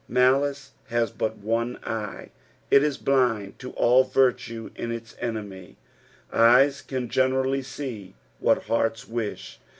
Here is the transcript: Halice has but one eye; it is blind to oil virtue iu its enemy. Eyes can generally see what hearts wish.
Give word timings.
Halice 0.11 0.71
has 0.87 1.11
but 1.11 1.37
one 1.37 1.77
eye; 1.83 2.31
it 2.71 2.81
is 2.81 2.97
blind 2.97 3.59
to 3.59 3.75
oil 3.79 4.03
virtue 4.03 4.71
iu 4.75 4.89
its 4.89 5.15
enemy. 5.19 5.77
Eyes 6.33 6.81
can 6.81 7.07
generally 7.07 7.61
see 7.61 8.15
what 8.39 8.63
hearts 8.63 9.07
wish. 9.07 9.59